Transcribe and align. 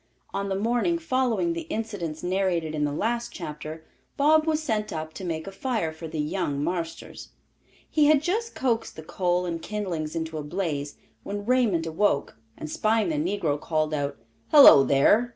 On 0.33 0.49
the 0.49 0.55
morning 0.55 0.97
following 0.97 1.53
the 1.53 1.67
incidents 1.69 2.23
narrated 2.23 2.73
in 2.73 2.85
the 2.85 2.91
last 2.91 3.31
chapter, 3.31 3.85
Bob 4.17 4.47
was 4.47 4.59
sent 4.63 4.91
up 4.91 5.13
to 5.13 5.23
make 5.23 5.45
a 5.45 5.51
fire 5.51 5.91
for 5.93 6.07
"the 6.07 6.17
young 6.17 6.63
marsters." 6.63 7.29
He 7.87 8.07
had 8.07 8.19
just 8.23 8.55
coaxed 8.55 8.95
the 8.95 9.03
coal 9.03 9.45
and 9.45 9.61
kindlings 9.61 10.15
into 10.15 10.39
a 10.39 10.43
blaze, 10.43 10.95
when 11.21 11.45
Raymond 11.45 11.85
awoke, 11.85 12.35
and 12.57 12.67
spying 12.67 13.09
the 13.09 13.17
negro, 13.37 13.61
called 13.61 13.93
out, 13.93 14.17
"Hello, 14.49 14.83
there! 14.83 15.29